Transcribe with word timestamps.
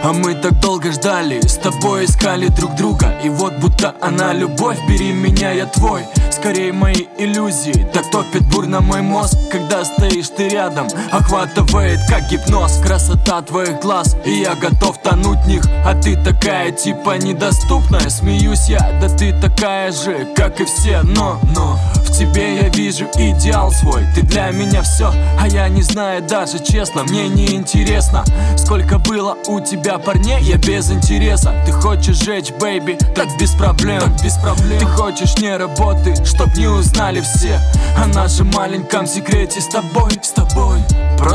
А 0.00 0.12
мы 0.12 0.34
так 0.34 0.60
долго 0.60 0.92
ждали, 0.92 1.40
с 1.40 1.56
тобой 1.56 2.04
искали 2.04 2.46
друг 2.48 2.76
друга 2.76 3.18
И 3.24 3.28
вот 3.28 3.54
будто 3.54 3.94
она 4.00 4.32
любовь, 4.32 4.78
бери 4.88 5.12
меня, 5.12 5.50
я 5.50 5.66
твой 5.66 6.04
Скорее 6.40 6.72
мои 6.72 7.06
иллюзии, 7.18 7.84
так 7.92 8.08
топит 8.12 8.42
бурно 8.42 8.80
мой 8.80 9.00
мозг 9.00 9.36
Когда 9.50 9.84
стоишь 9.84 10.28
ты 10.28 10.48
рядом, 10.48 10.86
охватывает 11.10 11.98
как 12.08 12.28
гипноз 12.30 12.78
Красота 12.78 13.42
твоих 13.42 13.80
глаз, 13.80 14.14
и 14.24 14.42
я 14.42 14.54
готов 14.54 15.02
тонуть 15.02 15.40
в 15.40 15.48
них 15.48 15.62
А 15.84 16.00
ты 16.00 16.16
такая 16.16 16.70
типа 16.70 17.18
недоступная, 17.18 18.08
смеюсь 18.08 18.68
я 18.68 18.78
Да 19.00 19.08
ты 19.08 19.32
такая 19.32 19.90
же, 19.90 20.28
как 20.36 20.60
и 20.60 20.64
все, 20.64 21.02
но, 21.02 21.40
но 21.56 21.76
В 22.04 22.16
тебе 22.16 22.58
я 22.58 22.68
вижу 22.68 23.06
идеал 23.16 23.72
свой, 23.72 24.04
ты 24.14 24.22
для 24.22 24.50
меня 24.50 24.82
все 24.82 25.12
А 25.40 25.48
я 25.48 25.68
не 25.68 25.82
знаю 25.82 26.22
даже 26.22 26.64
честно, 26.64 27.02
мне 27.02 27.28
не 27.28 27.52
интересно 27.56 28.24
Сколько 28.56 28.98
было 28.98 29.36
у 29.46 29.60
тебя 29.60 29.98
парней, 29.98 30.42
я 30.42 30.58
без 30.58 30.90
интереса. 30.90 31.54
Ты 31.64 31.72
хочешь 31.72 32.22
жечь, 32.22 32.52
бэйби, 32.60 32.98
так 33.14 33.28
без 33.40 33.52
проблем, 33.52 34.00
так 34.00 34.22
без 34.22 34.34
проблем. 34.34 34.78
Ты 34.78 34.86
хочешь 34.86 35.38
не 35.38 35.56
работы, 35.56 36.14
чтоб 36.28 36.54
не 36.56 36.66
узнали 36.66 37.20
все 37.20 37.60
О 37.96 38.06
нашем 38.06 38.50
маленьком 38.50 39.06
секрете 39.06 39.60
с 39.60 39.68
тобой, 39.68 40.12
с 40.22 40.30
тобой 40.30 40.67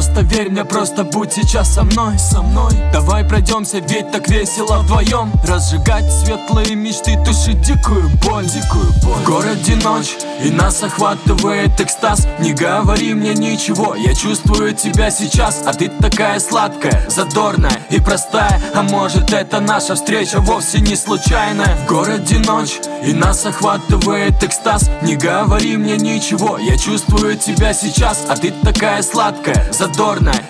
Просто 0.04 0.36
верь 0.36 0.50
мне, 0.50 0.66
просто 0.66 1.06
будь 1.06 1.32
сейчас 1.32 1.76
со 1.76 1.84
мной, 1.84 2.20
со 2.20 2.42
мной. 2.42 2.74
Давай 2.92 3.24
пройдемся, 3.24 3.80
ведь 3.80 4.12
так 4.12 4.28
весело 4.28 4.80
вдвоем. 4.80 5.32
Разжигать 5.48 6.12
светлые 6.12 6.76
мечты, 6.76 7.18
тушить 7.24 7.62
дикую 7.62 8.10
боль, 8.22 8.46
дикую 8.46 8.92
боль. 9.02 9.14
В 9.14 9.24
городе 9.24 9.76
ночь, 9.78 10.18
и 10.44 10.50
нас 10.50 10.84
охватывает 10.84 11.80
экстаз. 11.80 12.28
Не 12.40 12.52
говори 12.52 13.14
мне 13.14 13.34
ничего, 13.34 13.96
я 13.96 14.14
чувствую 14.14 14.74
тебя 14.74 15.10
сейчас. 15.10 15.64
А 15.66 15.74
ты 15.74 15.88
такая 15.88 16.42
сладкая, 16.42 17.10
задорная 17.10 17.80
и 17.90 18.02
простая. 18.02 18.62
А 18.76 18.84
может 18.84 19.32
это 19.32 19.62
наша 19.62 19.96
встреча 19.96 20.42
вовсе 20.42 20.82
не 20.82 20.98
случайная? 20.98 21.78
В 21.78 21.88
городе 21.88 22.40
ночь, 22.40 22.82
и 23.06 23.14
нас 23.14 23.46
охватывает 23.46 24.44
экстаз. 24.44 24.90
Не 25.02 25.16
говори 25.16 25.78
мне 25.78 25.96
ничего, 25.96 26.58
я 26.58 26.78
чувствую 26.78 27.38
тебя 27.38 27.74
сейчас. 27.74 28.26
А 28.28 28.36
ты 28.36 28.52
такая 28.52 29.02
сладкая, 29.02 29.72
задорная 29.72 29.93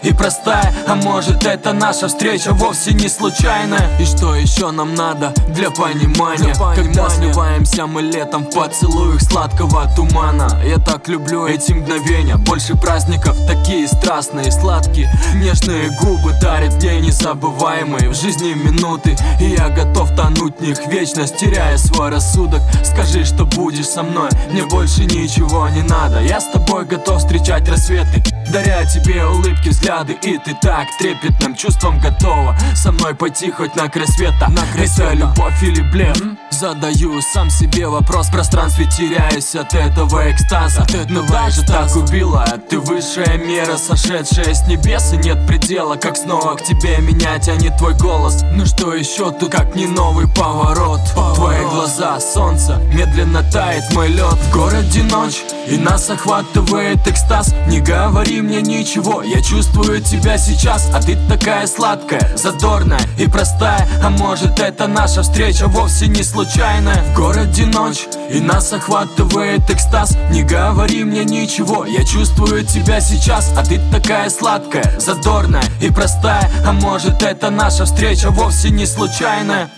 и 0.03 0.13
простая. 0.13 0.73
А 0.87 0.95
может 0.95 1.45
это 1.45 1.73
наша 1.73 2.07
встреча 2.07 2.53
вовсе 2.53 2.93
не 2.93 3.07
случайная? 3.07 3.89
И 3.99 4.05
что 4.05 4.35
еще 4.35 4.71
нам 4.71 4.95
надо 4.95 5.33
для 5.49 5.69
понимания, 5.69 6.53
для 6.53 6.55
понимания. 6.55 6.75
Когда 6.75 7.09
сливаемся 7.09 7.85
мы 7.85 8.01
летом 8.01 8.45
в 8.45 8.53
поцелуях 8.53 9.21
сладкого 9.21 9.87
тумана? 9.95 10.61
Я 10.65 10.77
так 10.77 11.07
люблю 11.07 11.45
эти 11.47 11.73
мгновения. 11.73 12.37
Больше 12.37 12.75
праздников, 12.75 13.37
такие 13.47 13.87
страстные, 13.87 14.51
сладкие. 14.51 15.11
Нежные 15.35 15.89
губы 16.01 16.33
дарят 16.41 16.75
мне 16.75 16.99
незабываемые. 16.99 18.09
В 18.09 18.15
жизни 18.15 18.53
минуты 18.53 19.15
И 19.39 19.45
я 19.45 19.69
готов 19.69 20.15
тонуть 20.15 20.59
в 20.59 20.61
них 20.61 20.85
вечность, 20.87 21.37
теряя 21.37 21.77
свой 21.77 22.09
рассудок. 22.09 22.61
Скажи, 22.83 23.25
что 23.25 23.45
будешь 23.45 23.87
со 23.87 24.03
мной, 24.03 24.29
мне 24.51 24.63
больше 24.65 25.05
ничего 25.05 25.67
не 25.69 25.81
надо. 25.81 26.21
Я 26.21 26.39
с 26.39 26.49
тобой 26.51 26.85
готов 26.85 27.19
встречать 27.19 27.67
рассветы 27.69 28.23
Даря 28.53 28.85
тебе 28.85 29.25
улыбки, 29.25 29.69
взгляды 29.69 30.13
И 30.21 30.37
ты 30.37 30.55
так 30.61 30.87
трепетным 30.99 31.55
чувством 31.55 31.99
готова. 31.99 32.55
Со 32.75 32.91
мной 32.91 33.15
пойти 33.15 33.49
хоть 33.49 33.75
на 33.75 33.89
край 33.89 34.05
света. 34.05 34.47
На 34.47 34.61
край 34.71 34.85
Это 34.85 35.13
любовь 35.13 35.63
или 35.63 35.81
блеф? 35.81 36.15
Задаю 36.53 37.19
сам 37.21 37.49
себе 37.49 37.87
вопрос 37.87 38.27
В 38.27 38.31
пространстве 38.31 38.85
теряюсь 38.85 39.55
от 39.55 39.73
этого 39.73 40.31
экстаза. 40.31 40.83
От 40.83 40.93
этого 40.93 41.21
Но 41.21 41.27
даже 41.27 41.65
так 41.65 41.95
убила 41.95 42.45
Ты 42.69 42.79
высшая 42.79 43.37
мера, 43.39 43.75
сошедшая 43.75 44.53
с 44.53 44.67
небес 44.67 45.13
И 45.13 45.17
нет 45.17 45.47
предела, 45.47 45.95
как 45.95 46.15
снова 46.15 46.53
к 46.55 46.63
тебе 46.63 46.97
меня 46.99 47.39
тянет 47.39 47.77
твой 47.77 47.95
голос. 47.95 48.43
Ну 48.51 48.67
что 48.67 48.93
еще 48.93 49.31
тут, 49.31 49.51
как 49.51 49.75
не 49.75 49.87
новый 49.87 50.27
поворот, 50.27 51.01
поворот. 51.15 51.35
Твои 51.35 51.65
глаза, 51.65 52.19
солнце, 52.19 52.79
медленно 52.93 53.43
тает 53.51 53.91
мой 53.93 54.09
лед. 54.09 54.33
В 54.33 54.53
городе 54.53 55.01
ночь, 55.03 55.41
и 55.67 55.77
нас 55.77 56.09
охватывает 56.09 57.07
экстаз. 57.07 57.53
Не 57.67 57.79
говори 57.79 58.41
мне 58.41 58.61
ничего, 58.61 59.23
я 59.23 59.41
чувствую 59.41 60.01
тебя 60.01 60.37
сейчас. 60.37 60.89
А 60.93 61.01
ты 61.01 61.17
такая 61.27 61.65
сладкая, 61.65 62.37
задорная 62.37 63.01
и 63.17 63.27
простая. 63.27 63.87
А 64.03 64.09
может 64.09 64.59
это 64.59 64.87
наша 64.87 65.23
встреча 65.23 65.67
вовсе 65.67 66.07
не 66.07 66.21
случайная 66.21 66.42
В 66.43 67.15
городе 67.15 67.65
ночь, 67.65 68.05
и 68.29 68.41
нас 68.41 68.73
охватывает 68.73 69.69
экстаз. 69.69 70.17
Не 70.29 70.43
говори 70.43 71.05
мне 71.05 71.23
ничего, 71.23 71.85
я 71.85 72.03
чувствую 72.03 72.65
тебя 72.65 72.99
сейчас. 72.99 73.53
А 73.55 73.63
ты 73.63 73.79
такая 73.91 74.29
сладкая, 74.29 74.99
задорная 74.99 75.63
и 75.81 75.89
простая. 75.89 76.51
А 76.65 76.73
может 76.73 77.23
это 77.23 77.49
наша 77.49 77.85
встреча 77.85 78.29
вовсе 78.29 78.71
не 78.71 78.85
случайная 78.85 79.69